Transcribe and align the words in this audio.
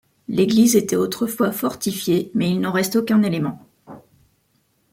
L'église 0.27 0.75
était 0.75 0.95
autrefois 0.95 1.51
fortifiée 1.51 2.31
mais 2.33 2.49
il 2.49 2.59
n'en 2.59 2.71
reste 2.71 2.95
aucun 2.95 3.21
élément. 3.21 3.63